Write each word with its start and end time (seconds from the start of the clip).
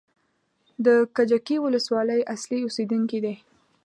د 0.85 0.87
کجکي 1.15 1.55
ولسوالۍ 1.65 2.21
اصلي 2.35 2.59
اوسېدونکی 2.63 3.19
دی. 3.25 3.35